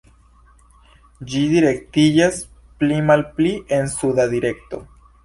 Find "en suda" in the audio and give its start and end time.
3.79-4.27